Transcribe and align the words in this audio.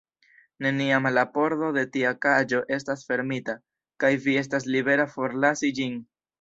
Neniam 0.65 1.07
la 1.17 1.25
pordo 1.35 1.69
de 1.75 1.83
tia 1.97 2.15
kaĝo 2.27 2.63
estas 2.79 3.05
fermita, 3.11 3.57
kaj 4.05 4.13
vi 4.27 4.37
estas 4.45 4.69
libera 4.77 5.09
forlasi 5.17 5.75
ĝin. 5.83 6.05